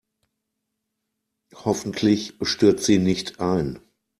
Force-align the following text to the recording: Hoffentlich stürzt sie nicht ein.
Hoffentlich 1.53 2.33
stürzt 2.41 2.85
sie 2.85 2.97
nicht 2.97 3.39
ein. 3.39 3.77